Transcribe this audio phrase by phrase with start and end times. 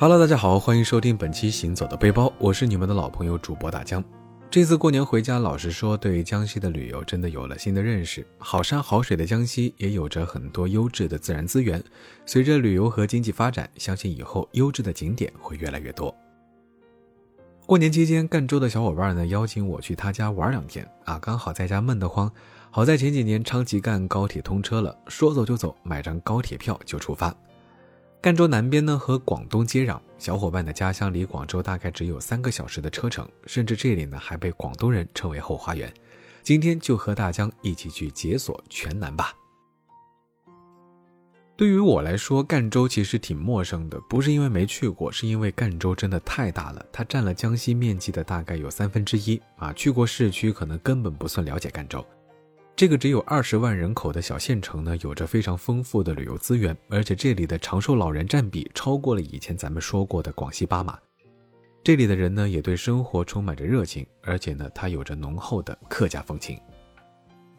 [0.00, 4.02] Hello，大家好，欢迎收听本期《行走的背包》，我是你们的老朋友主播大江。
[4.50, 8.26] 这次过年回家，老实说，对江西的旅游真的有了新的认识。
[8.38, 11.84] 好山好水的江西，也有着很多优质的自然资源。
[12.24, 16.16] 随着旅游和经济发展，相信以后优质的景点会越来越多。
[17.66, 22.32] 过年期间，赣州的小伙伴呢邀请我去他家玩两天啊，刚好在家闷得慌。
[22.70, 27.36] 好在前几年昌吉赣高铁通车了，说走就走，买张高铁票就出发。
[28.22, 35.90] 赣州南边呢和广东接壤，小伙伴的家乡离广州大概只有三个小时的车程，甚至这里呢还被广东人称为后花园。
[36.42, 39.32] 今天就和大江一起去解锁全南吧。
[41.56, 49.72] 对于我来说，赣州其实挺陌生的，不是因为没去过，是因为赣州真的太大了，它占了江西面积的大概有三分之一啊。
[49.72, 52.04] 去过市区，可能根本不算了解赣州。
[52.80, 60.98] 这个只有二十万人口的小县城呢，有着非常丰富的旅游资源，而且这里的长寿老人占比超过了以前咱们说过的广西巴马。
[61.84, 66.58] 这里的人呢，也对生活充满着热情，而且呢，它有着浓厚的客家风情。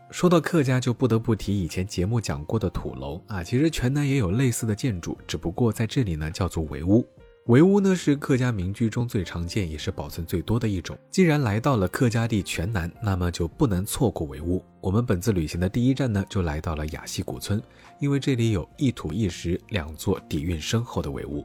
[0.10, 7.08] 说到客家，就不得不提以前节目讲过的土楼啊，其实全南也有类似的建筑，只不过在这里呢，叫做围屋。
[7.48, 10.96] 围屋呢是客家民居中最常见也是保存最多的一种。
[11.10, 14.64] 既然来到了客家地全南，那么就不能错过围屋。
[14.80, 17.60] 我们本次旅行的第一站呢，就来到了雅溪古村，
[18.00, 21.44] 因为这里有一土一石两座底蕴深厚的围屋。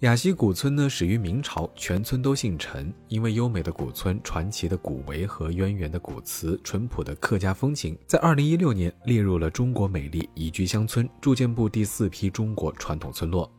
[0.00, 2.92] 雅溪古村呢始于明朝，全村都姓陈。
[3.08, 13.50] 因为优美的古村、传奇的古围和渊源的古祠、淳朴的客家风情，在二零一六年列入了中国美丽宜居乡村住建部第四批中国传统村落。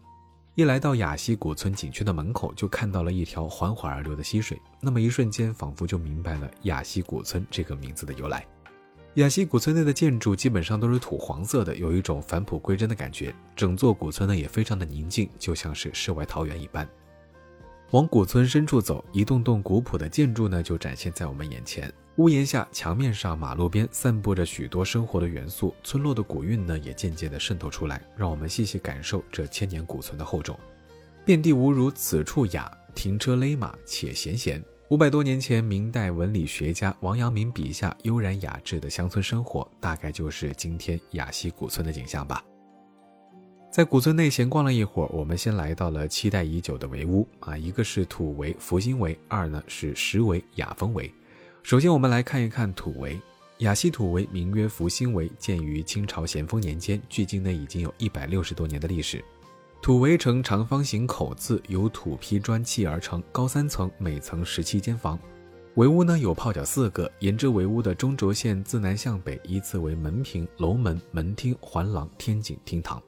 [0.55, 8.45] 一来到雅溪古村景区的门口，就看到了一条缓缓而流的溪水，那么一瞬间，仿佛就明白了雅溪古村这个名字的由来。
[9.15, 13.33] 雅溪古村内的建筑基本上都是土黄色的，有一种返璞归真的感觉。
[13.55, 16.87] 整座古村呢也非常的宁静，就像是世外桃源一般。
[17.93, 21.93] 往古村深处走，一栋栋古朴的建筑呢就展现在我们眼前。
[22.15, 30.59] 屋檐下、墙面上、马路边散布着许多生活的元素，村落的古韵呢也渐渐地渗透出来，让我们细细感受这千年古村的厚重。
[31.23, 34.59] 遍地无如此处雅，停车勒马且闲闲。
[34.89, 42.43] 五百多年前，明代文理学家王阳明笔下悠然雅致的乡村生活，大概就是今天雅溪古村的景象吧。
[43.73, 51.11] 在古村内闲逛了一会儿，我们先来到了期待已久的围屋啊，一个是土围福兴围，二呢是石围雅峰围。
[51.63, 53.19] 首先，我们来看一看土围。
[53.57, 59.25] 雅溪土围名曰福兴围，建于清朝咸丰年间，距今呢已经有一百六十多年的历史。
[59.81, 65.17] 土围呈长方形口字，由土坯砖砌而成，高三层，每层十七间房。
[65.77, 73.01] 围屋呢有泡脚四个，沿着围屋的中轴线自南向北依次为门坪、楼门、门厅、环廊、天井、厅堂。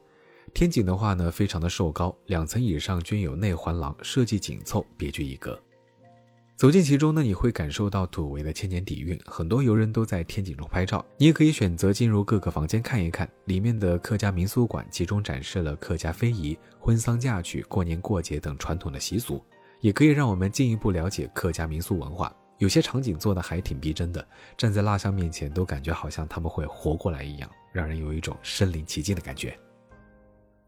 [0.56, 5.60] 天井的话呢，非常的瘦高，两层以上均有内环廊，设计紧凑，别具一格。
[6.56, 9.20] 走进其中呢，你会感受到土围的千年底蕴。
[9.26, 13.28] 很多游人都在天井中拍照，你也可以选择进入各个房间看一看。
[13.44, 19.44] 里面的客家民俗馆集中展示了客家非遗、婚丧嫁娶、过年过节等传统的习俗，
[19.82, 22.34] 也可以让我们进一步了解客家民俗文化。
[22.56, 29.54] 有些场景做的还挺逼真的，站在蜡像面前都感觉好像他们会活过来一样，让人有一种身临其境的感觉。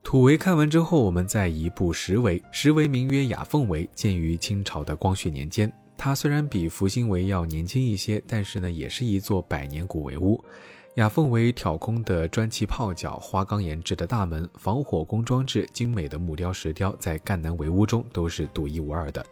[0.03, 2.43] 土围看完之后，我们再移步石围。
[2.51, 5.71] 石围名曰雅凤围，建于清朝的光绪年间。
[5.99, 10.43] 它虽然比福兴围要年轻一些，但是呢，也是一座百年古围屋。
[10.95, 19.25] 雅凤围挑空的砖砌泡脚、花岗岩制的大门、防火工装置、精美的木雕、石雕，在赣南围屋中都是独一无二的。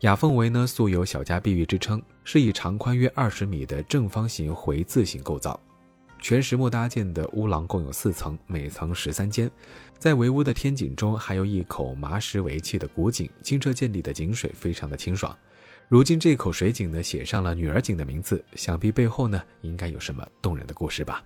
[0.00, 5.58] 雅凤围呢，素有小家碧玉之称，是以长宽约二十米的正方形回字形构造。
[6.24, 9.50] 全实木搭建的屋廊共有四层，每层十三间。
[9.98, 15.36] 在围屋的天井中，还有一口麻石围砌的古井，清澈见底的井水非常的清爽。
[15.86, 21.22] 如今这口水井呢，写上了“女儿井”的名字，想必背后呢，应该有什么动人的故事吧。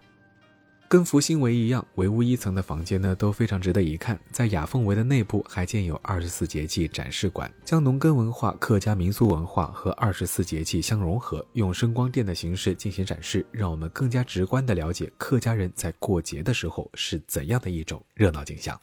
[0.90, 4.18] 跟福兴围一样，围屋一层的房间呢都非常值得一看。
[4.32, 18.80] 在雅凤围的内部还建有二十四节气展示馆，将农耕文化、客家民俗文化和二十四节气相融合，用声光电的形式进行展示，让我们更加直观地了解客家人在过节的时候是怎样的一种热闹景象。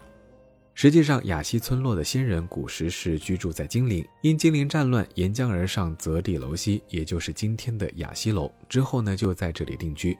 [0.75, 10.15] 实际上，雅溪村落的先人古时是居住在金陵，因金陵战乱沿江而上，择地楼西，也就是今天的雅溪楼，之后呢就在这里定居。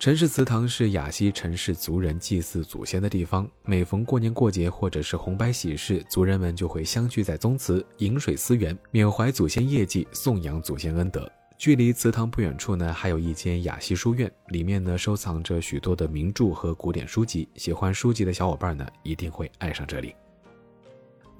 [0.00, 3.46] 陈氏祠堂是雅西陈氏族人祭祀祖先的地方。
[3.64, 11.30] 每逢过年过节或者是红白喜事，族人们就会相聚在宗祠，饮水思源，缅怀祖先业绩，颂扬祖先恩德。
[11.58, 17.46] 距离祠堂不远处呢，还有一间雅西书院，里面呢收藏着许多的名著和古典书籍。
[17.56, 20.14] 喜欢书籍的小伙伴呢，一定会爱上这里。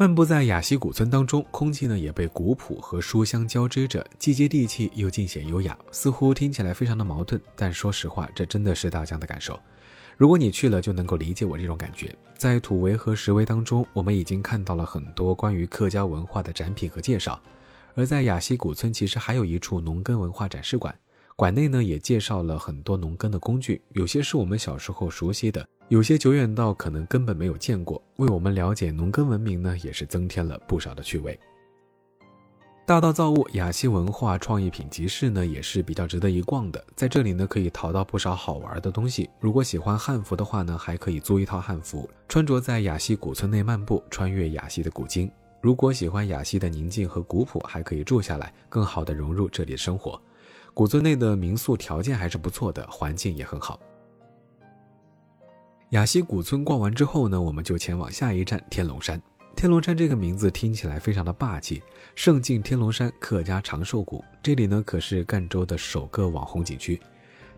[0.01, 7.39] 漫步在雅溪古村当中，空气呢也被古朴和书香交织着，既接地气又尽显优雅，似乎听起来非常的矛盾。
[7.55, 9.61] 但说实话，这真的是大江的感受。
[10.17, 12.17] 如果你去了，就能够理解我这种感觉。
[12.35, 17.39] 在土围和石围当中，我们已经看到了很多关于客家文化的展品和介绍。
[17.95, 20.99] 而在雅溪古村，其实还有一处农耕文化展示馆。
[21.41, 31.41] 馆内呢也介绍了很多农耕的工具，有些是我们小时候熟悉的，有些久远到可能根本没有见过，为我们了解农耕文明呢也是增添了不少的趣味。
[32.85, 39.31] 大道造物雅西文化创意品集市呢也是比较值得一逛的，在这里呢可以淘到不少好玩的东西。
[39.41, 45.31] 如果喜欢汉服的话呢，还可以租一套汉服，穿着在雅西古村内漫步，穿越雅西的古今。
[45.63, 50.21] 如果喜欢雅西的宁静和古朴，还可以住下来，更好的融入这里的生活。
[50.73, 53.79] 古村内的民宿条件还是不错的，环境也很好。
[55.91, 59.21] 雅溪古村逛完之后呢，我们就前往下一站天龙山。
[59.57, 61.83] 天龙山这个名字听起来非常的霸气，
[62.15, 66.99] 胜境天龙山客家长寿谷，这里呢可是赣州的首个网红景区。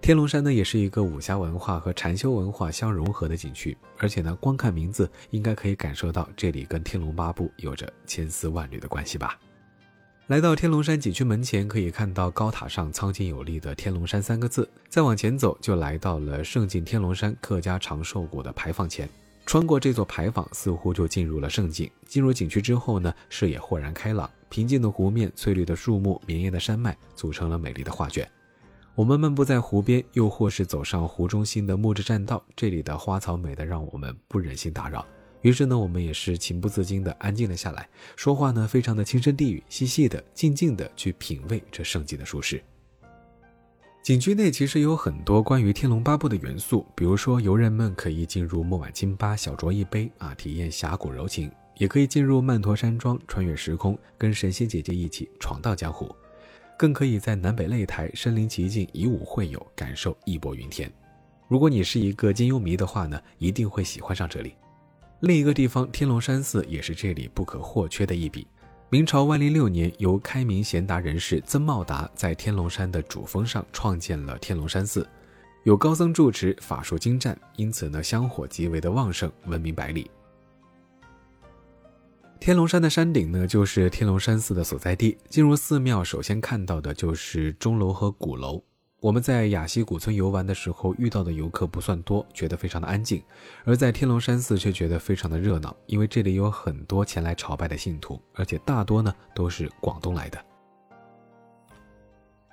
[0.00, 9.38] 天龙山呢也是一个武侠文化和禅修文化相融合的景区，而且呢光看名字应该可以感受到这里跟天龙八部有着千丝万缕的关系吧。
[10.28, 14.68] 来到天龙山景区门前，可以看到高塔上苍劲有力的“天龙山”三个字。
[14.88, 19.08] 再往前走，就来到了胜境天龙山客家长寿谷的牌坊前。
[19.44, 21.90] 穿过这座牌坊，似乎就进入了胜境。
[22.06, 28.26] 进入景区之后呢，视野豁然开朗，平静的湖面、翠绿的树木、绵延的山脉，组成了美丽的画卷。
[28.94, 35.04] 我们漫步在湖边，又或是走上湖中心的木质栈道，这里的花草美得让我们不忍心打扰。
[35.42, 42.62] 于是呢，我们也是情不自禁的安静了下来，说话呢非常的轻声低语，细细的、静静的去品味这圣境的舒适。
[44.02, 56.06] 景区内其实有很多关于《天龙八部》的元素，比如说游人们可以进入墨碗清吧小酌一杯啊，体验侠骨柔情；也可以进入曼陀山庄，穿越时空，跟神仙姐姐一起闯荡江湖；
[56.76, 60.92] 更可以在南北擂台身临其境，以武会友，感受义薄云天。
[61.46, 64.54] 如果你是一个金庸迷的话呢，一定会喜欢上这里。
[65.22, 68.44] 另一个地方，天龙山寺也是这里不可或缺的一笔。
[68.90, 75.08] 明朝万历六年，由开明贤达人士曾茂达在天龙山的主峰上创建了天龙山寺，
[75.62, 80.10] 有高僧住持，法术精湛，因此呢香火极为的旺盛，闻名百里。
[82.40, 85.16] 天龙山的山顶呢，就是天龙山寺的所在地。
[85.28, 88.60] 进入寺庙，首先看到的就是钟楼和鼓楼。
[89.02, 93.20] 我们在雅溪古村游玩的时候遇到的游客不算多，觉得非常的安静；
[93.64, 100.40] 而在天龙山寺却觉得非常的热闹，因为这里有很多前来朝拜的信徒，而且大多呢都是广东来的。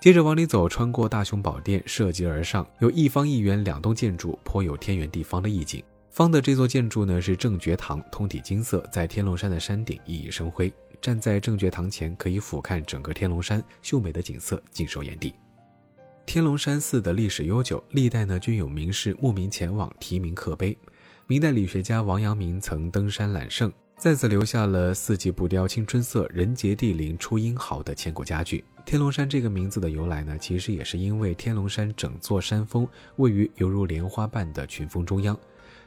[0.01, 5.84] 接着往里走，穿过大雄宝殿，涉级而上，有一方一圆两栋建筑，颇有天圆地方的意境。
[6.10, 10.74] 方的这座建筑呢是正觉堂，通体金色，在天龙山的山顶熠熠生辉。
[11.00, 15.31] 站在正觉堂前，可以俯瞰整个天龙山，秀美的景色尽收眼底。
[16.29, 20.77] 天龙山寺的历史悠久，历代呢均有名士慕名前往题名刻碑。
[21.25, 28.63] 明代理学家王阳明曾登山揽胜，在此留下了“四季不凋青春色，人杰地灵出英豪”的千古佳句。
[28.86, 35.36] 天龙山这个名字的由来呢，其实也是因为天龙山整座山峰位于犹如莲花瓣的群峰中央，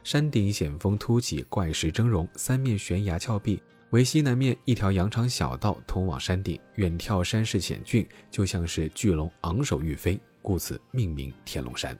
[0.03, 10.19] 山顶险峰突起，怪石峥嵘，三面悬崖峭壁，为西南面一条羊肠小道通往山顶，远眺山势险峻，就像是巨龙昂首欲飞。
[10.43, 11.97] 故此命名天龙山。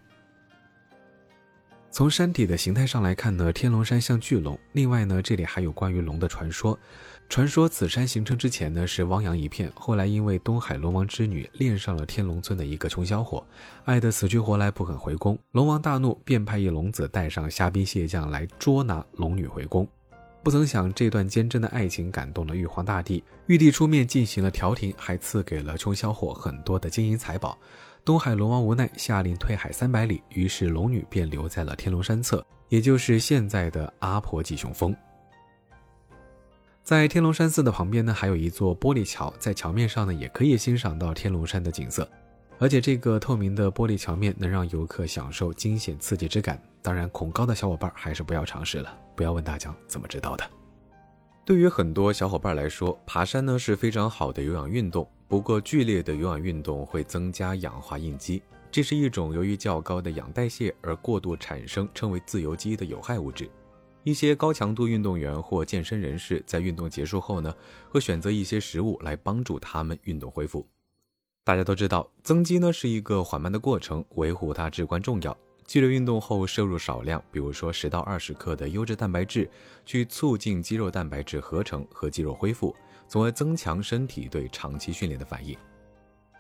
[1.90, 4.60] 从山体的形态上来看呢，天龙山像巨龙。
[4.72, 6.78] 另外呢，这里还有关于龙的传说。
[7.30, 13.46] 传说此山形成之前呢是汪洋一片，后来因为东海龙王之女恋上了天龙村的一个穷小伙，
[13.86, 15.38] 爱得死去活来不肯回宫。
[15.52, 19.88] 龙王大怒，便派一龙子带上虾兵蟹将来捉拿龙女回宫。
[20.42, 27.58] 不曾想这段坚贞的爱情感动了玉皇大帝，玉帝出面进行了调停，还赐给了穷小伙很多的金银财宝。
[28.06, 34.94] 东海龙王无奈，下令退海三百里，于是龙女便留在了天龙山侧，也就是现在的阿婆吉雄峰。
[36.84, 42.06] 在天龙山寺的旁边呢，还有一座玻璃桥，在桥面上呢，也可以欣赏到天龙山的景色，
[42.60, 46.62] 而且这个透明的玻璃桥面能让游客享受惊险刺激之感。
[46.82, 48.94] 当然，恐高的小伙伴还是不要尝试了。
[49.16, 50.44] 不要问大家怎么知道的。
[51.46, 55.06] 对于很多小伙伴来说，爬山呢是非常好的有氧运动。
[55.28, 63.50] 不过，剧烈的有氧运动会增加氧化应激，这是一种由于较高的氧代谢而过度产生称为自由基的有害物质。
[64.04, 67.54] 一些高强度运动员或健身人士在运动结束后呢，
[67.90, 70.66] 会选择一些食物来帮助他们运动恢复。
[71.44, 75.38] 大家都知道，增肌呢是一个缓慢的过程，维护它至关重要。
[75.66, 79.50] 剧烈运动后摄入少量，比如说十到二十克的优质蛋白质，
[79.86, 82.76] 去促进肌肉蛋白质合成和肌肉恢复，
[83.08, 85.58] 从而增强身体对长期训练的反应。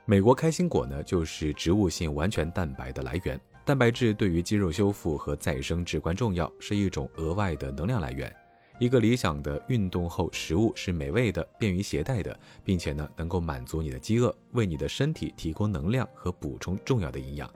[0.05, 8.33] 美国开心果呢，就是植物性完全蛋白的来源，蛋白质对于肌肉修复和再生至关重要，是一种额外的能量来源。
[8.79, 17.49] 一个理想的运动后食物是美味的、便于携带的，并且呢能够满足你的饥饿，为你的身体提供能量和补充重要的营养。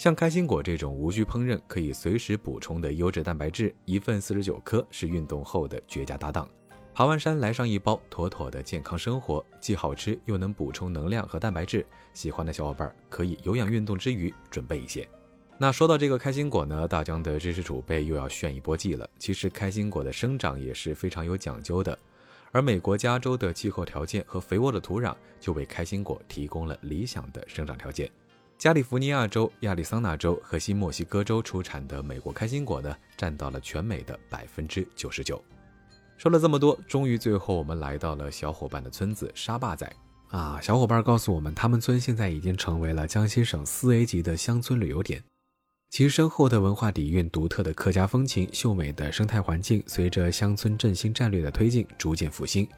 [0.00, 6.48] 像开心果这种无需烹饪、可以随时补充的优质蛋白质，一份四十九克是运动后的绝佳搭档。
[6.94, 11.84] 爬完山来上一包，妥妥的健康生活，既好吃又能补充能量和蛋白质。
[12.14, 15.06] 喜欢的小伙伴可以有氧运动之余准备一些。
[15.58, 19.06] 那说到这个开心果呢，大疆的知识储备又要炫一波技了。
[19.18, 21.98] 其实开心果的生长也是非常有讲究的，
[22.52, 28.10] 而美国加州的气候条件和肥沃的土壤就为开心果提供了理想的生长条件。
[28.60, 35.42] 加利福尼亚州、亚利桑那州和新墨西哥州出产的美国开心果呢，占到了全美的百分之九十九。
[36.18, 39.90] 说了这么多，终于最后我们来到了小伙伴的村子沙坝仔
[40.28, 40.60] 啊！
[40.60, 45.24] 小伙伴告诉我们，他们村现在已经成为了江西省四 A 级的乡村旅游点。
[45.88, 52.68] 其深厚的文化底蕴、独特的客家风情、秀美的生态环境，随着乡村振兴战略的推进，逐渐复兴。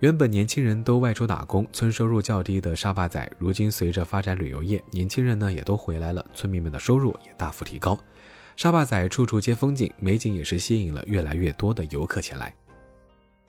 [0.00, 7.98] 原本年轻人都外出打工，村收入较低的沙坝仔，如今随着发展旅游业，年轻人呢也都回来了，村民们的收入也大幅提高。
[8.54, 12.54] 沙坝仔处处皆风景，美景也是吸引了越来越多的游客前来。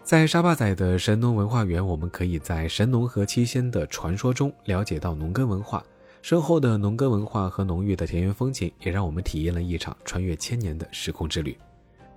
[0.02, 5.84] 在沙坝仔的神农文化园，我们可以在神农和七仙的传说中了解到农耕文化。
[6.24, 11.56] 深厚的农耕文化和浓郁的田园风情，也让我们体验了一场穿越千年的时空之旅。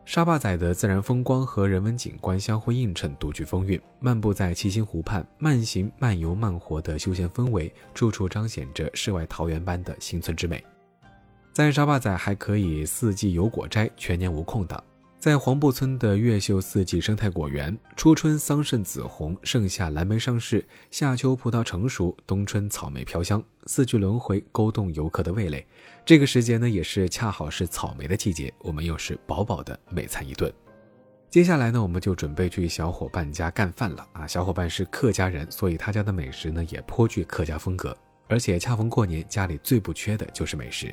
[0.05, 3.81] 沙坝仔的自然风光和人文景观相互映衬，独具风韵。
[4.01, 10.63] 漫步在七星湖畔，慢行、慢游、慢活的休闲氛围，处处彰显着世外桃源般的新村之美。
[11.53, 14.83] 在沙坝仔还可以四季有果摘，全年无空档。
[15.23, 25.65] 在黄埠村的越秀四季生态果园，初春桑葚紫红，盛夏蓝莓上市，夏秋葡萄成熟，冬春草莓飘香，四季轮回，勾动游客的味蕾。
[26.05, 30.53] 这个时节呢，也是恰好是草莓的季节，我们又是饱饱的美餐一顿。
[31.31, 34.27] 接下来呢，我们就准备去小伙伴家干饭了啊！
[34.27, 40.93] 小伙伴是客家人，所以他家的美食呢也颇具客家风格，而且恰逢过年，家里最不缺的就是美食。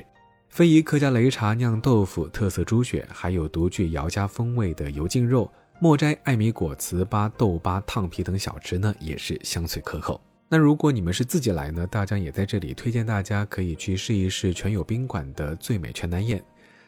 [0.50, 10.20] 非遗客家擂茶酿豆腐、特色猪血，还有独具姚家风味的油浸肉、墨斋艾米果、糍粑、豆粑、烫皮等小吃呢，也是香脆可口。
[10.48, 16.42] 那如果你们是自己来呢，大江也在这里推荐大家可以去试一试全友宾馆的最美全南宴。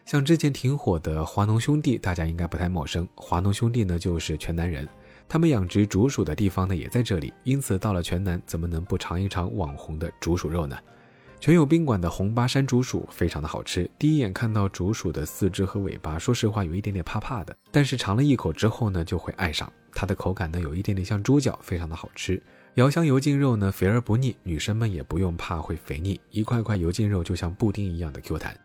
[0.04, 3.06] 像之前挺火的华农兄弟，大家应该不太陌生。
[3.14, 4.88] 华农兄弟呢，就是全南人，
[5.28, 10.76] 他们养殖竹鼠的地方呢也在这里，因此到了全南，怎么能不尝一尝网红的竹鼠肉呢？
[11.42, 22.40] 全友宾馆的红巴山竹鼠非常的好吃，第一眼看到竹鼠的四肢和尾巴，说实话有一点点怕怕的，但是尝了一口之后呢，就会爱上它的口感呢，有一点点像猪脚，非常的好吃。
[22.74, 28.56] 瑶香油浸肉呢，肥而不腻，女生们也不用怕会肥腻，一块块油浸肉就像布丁一样的 Q 弹。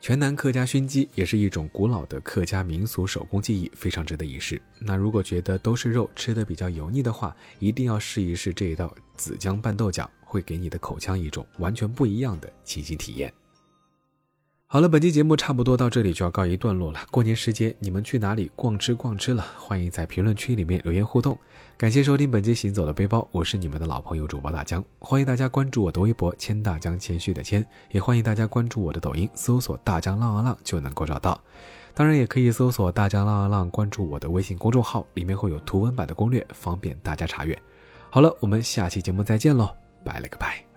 [0.00, 4.60] 全南客家熏鸡也是一种古老的客家民俗手工技艺，非常值得一试。
[4.80, 10.10] 那如果觉得都是肉吃的比较油腻的话，一定要试一试这一道紫姜拌豆角。
[10.30, 13.32] 会给你的口腔一种完全不一样的清新体验。
[14.68, 17.00] 好了，本期节目差不多到这里就要告一段落了。
[17.10, 19.44] 过年时节，你们去哪里逛吃逛吃了？
[19.58, 21.36] 欢迎在评论区里面留言互动。
[21.76, 24.84] 感谢收听本期《行走的背包》，我是你们的老朋友主播大江。
[25.00, 31.42] 欢迎大家关注我的微博“谦大江”，谦虚的谦，也欢迎大家关注我的抖音，搜索“大江浪啊浪”就能够找到。
[31.92, 37.60] 当然，也可以搜索“大江浪啊浪”，关注我的微信公众号，里面会有图文版的攻略，方便大家查阅。
[38.08, 39.89] 好了，我们下期节目再见喽。
[40.04, 40.69] 拜了个拜。